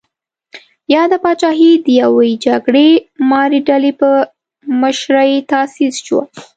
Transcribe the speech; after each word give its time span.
یاده 0.95 1.17
پاچاهي 1.23 1.71
د 1.85 1.87
یوې 2.01 2.29
جګړه 2.45 2.87
مارې 3.29 3.59
ډلې 3.67 3.91
په 3.99 4.09
مشرۍ 4.81 5.31
تاسیس 5.51 5.95
شوه. 6.05 6.23